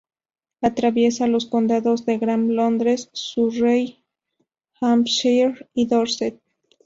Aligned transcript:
Atraviesa 0.63 1.27
los 1.27 1.45
condados 1.45 2.07
de 2.07 2.17
Gran 2.17 2.55
Londres, 2.55 3.11
Surrey, 3.13 4.03
Hampshire 4.79 5.69
y 5.75 5.85
Dorset. 5.85 6.41